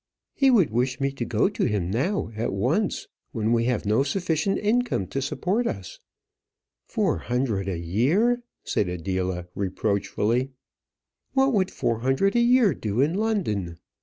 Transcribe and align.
"He 0.33 0.49
would 0.49 0.71
wish 0.71 0.99
me 0.99 1.11
to 1.11 1.25
go 1.25 1.47
to 1.47 1.65
him 1.65 1.91
now, 1.91 2.31
at 2.35 2.51
once; 2.53 3.07
when 3.33 3.51
we 3.53 3.65
have 3.65 3.85
no 3.85 4.01
sufficient 4.01 4.57
income 4.57 5.05
to 5.09 5.21
support 5.21 5.67
us." 5.67 5.99
"Four 6.87 7.19
hundred 7.19 7.67
a 7.67 7.77
year!" 7.77 8.41
said 8.63 8.89
Adela, 8.89 9.47
reproachfully. 9.53 10.49
"What 11.33 11.53
would 11.53 11.69
four 11.69 11.99
hundred 11.99 12.35
a 12.35 12.39
year 12.39 12.73
do 12.73 12.99
in 12.99 13.13
London? 13.13 13.77